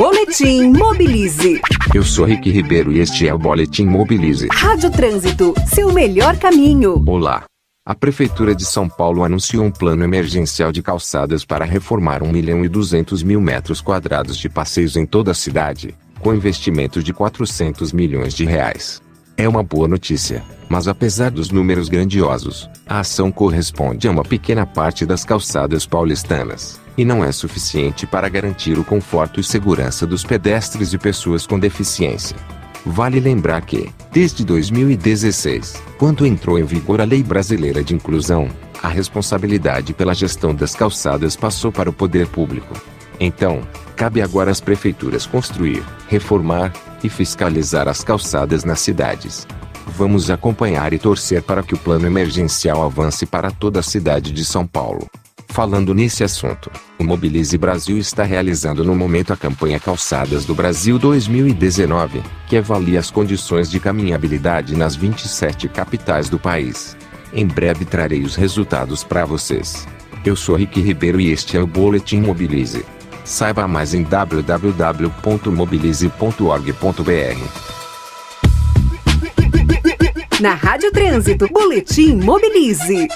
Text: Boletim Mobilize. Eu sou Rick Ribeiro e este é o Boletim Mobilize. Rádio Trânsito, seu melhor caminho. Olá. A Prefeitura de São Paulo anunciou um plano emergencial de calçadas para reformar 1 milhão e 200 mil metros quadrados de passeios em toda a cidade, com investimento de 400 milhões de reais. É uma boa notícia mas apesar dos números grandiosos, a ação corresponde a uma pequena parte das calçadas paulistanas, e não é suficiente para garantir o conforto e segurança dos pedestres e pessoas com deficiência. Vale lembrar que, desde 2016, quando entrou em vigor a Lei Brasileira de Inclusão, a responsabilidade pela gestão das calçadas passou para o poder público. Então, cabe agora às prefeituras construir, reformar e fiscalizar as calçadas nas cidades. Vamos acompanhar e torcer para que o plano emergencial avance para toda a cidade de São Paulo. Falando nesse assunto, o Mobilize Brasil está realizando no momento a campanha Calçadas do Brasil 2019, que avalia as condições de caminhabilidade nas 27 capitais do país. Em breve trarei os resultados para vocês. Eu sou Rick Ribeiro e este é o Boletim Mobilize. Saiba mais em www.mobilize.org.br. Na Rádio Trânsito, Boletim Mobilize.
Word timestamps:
Boletim 0.00 0.72
Mobilize. 0.78 1.60
Eu 1.94 2.02
sou 2.02 2.24
Rick 2.24 2.48
Ribeiro 2.50 2.90
e 2.90 3.00
este 3.00 3.28
é 3.28 3.34
o 3.34 3.38
Boletim 3.38 3.84
Mobilize. 3.84 4.48
Rádio 4.50 4.90
Trânsito, 4.90 5.52
seu 5.68 5.92
melhor 5.92 6.38
caminho. 6.38 7.04
Olá. 7.06 7.44
A 7.86 7.94
Prefeitura 7.94 8.54
de 8.54 8.64
São 8.64 8.88
Paulo 8.88 9.22
anunciou 9.22 9.62
um 9.62 9.70
plano 9.70 10.02
emergencial 10.02 10.72
de 10.72 10.80
calçadas 10.82 11.44
para 11.44 11.66
reformar 11.66 12.22
1 12.22 12.32
milhão 12.32 12.64
e 12.64 12.68
200 12.70 13.22
mil 13.22 13.42
metros 13.42 13.82
quadrados 13.82 14.38
de 14.38 14.48
passeios 14.48 14.96
em 14.96 15.04
toda 15.04 15.32
a 15.32 15.34
cidade, 15.34 15.94
com 16.22 16.32
investimento 16.34 17.02
de 17.02 17.12
400 17.12 17.92
milhões 17.92 18.32
de 18.32 18.46
reais. 18.46 19.02
É 19.36 19.46
uma 19.46 19.62
boa 19.62 19.86
notícia 19.86 20.42
mas 20.70 20.86
apesar 20.86 21.32
dos 21.32 21.50
números 21.50 21.88
grandiosos, 21.88 22.70
a 22.88 23.00
ação 23.00 23.32
corresponde 23.32 24.06
a 24.06 24.10
uma 24.12 24.22
pequena 24.22 24.64
parte 24.64 25.04
das 25.04 25.24
calçadas 25.24 25.84
paulistanas, 25.84 26.80
e 26.96 27.04
não 27.04 27.24
é 27.24 27.32
suficiente 27.32 28.06
para 28.06 28.28
garantir 28.28 28.78
o 28.78 28.84
conforto 28.84 29.40
e 29.40 29.44
segurança 29.44 30.06
dos 30.06 30.22
pedestres 30.22 30.92
e 30.92 30.98
pessoas 30.98 31.44
com 31.44 31.58
deficiência. 31.58 32.36
Vale 32.86 33.18
lembrar 33.18 33.62
que, 33.62 33.90
desde 34.12 34.44
2016, 34.44 35.82
quando 35.98 36.24
entrou 36.24 36.56
em 36.56 36.64
vigor 36.64 37.00
a 37.00 37.04
Lei 37.04 37.24
Brasileira 37.24 37.82
de 37.82 37.92
Inclusão, 37.96 38.48
a 38.80 38.86
responsabilidade 38.86 39.92
pela 39.92 40.14
gestão 40.14 40.54
das 40.54 40.72
calçadas 40.76 41.34
passou 41.34 41.72
para 41.72 41.90
o 41.90 41.92
poder 41.92 42.28
público. 42.28 42.80
Então, 43.18 43.62
cabe 43.96 44.22
agora 44.22 44.52
às 44.52 44.60
prefeituras 44.60 45.26
construir, 45.26 45.82
reformar 46.08 46.72
e 47.02 47.08
fiscalizar 47.08 47.88
as 47.88 48.04
calçadas 48.04 48.62
nas 48.64 48.78
cidades. 48.78 49.48
Vamos 49.86 50.30
acompanhar 50.30 50.92
e 50.92 50.98
torcer 50.98 51.42
para 51.42 51.62
que 51.62 51.72
o 51.74 51.78
plano 51.78 52.06
emergencial 52.06 52.82
avance 52.84 53.24
para 53.26 53.50
toda 53.50 53.80
a 53.80 53.82
cidade 53.82 54.30
de 54.32 54.44
São 54.44 54.64
Paulo. 54.66 55.06
Falando 55.48 55.92
nesse 55.92 56.22
assunto, 56.22 56.70
o 56.96 57.02
Mobilize 57.02 57.58
Brasil 57.58 57.98
está 57.98 58.22
realizando 58.22 58.84
no 58.84 58.94
momento 58.94 59.32
a 59.32 59.36
campanha 59.36 59.80
Calçadas 59.80 60.44
do 60.44 60.54
Brasil 60.54 60.96
2019, 60.96 62.22
que 62.46 62.56
avalia 62.56 63.00
as 63.00 63.10
condições 63.10 63.68
de 63.68 63.80
caminhabilidade 63.80 64.76
nas 64.76 64.94
27 64.94 65.68
capitais 65.68 66.28
do 66.28 66.38
país. 66.38 66.96
Em 67.32 67.46
breve 67.46 67.84
trarei 67.84 68.22
os 68.22 68.36
resultados 68.36 69.02
para 69.02 69.24
vocês. 69.24 69.88
Eu 70.24 70.36
sou 70.36 70.54
Rick 70.54 70.80
Ribeiro 70.80 71.20
e 71.20 71.30
este 71.32 71.56
é 71.56 71.60
o 71.60 71.66
Boletim 71.66 72.20
Mobilize. 72.20 72.84
Saiba 73.24 73.66
mais 73.66 73.92
em 73.92 74.02
www.mobilize.org.br. 74.04 76.78
Na 80.40 80.54
Rádio 80.54 80.90
Trânsito, 80.90 81.46
Boletim 81.52 82.14
Mobilize. 82.24 83.08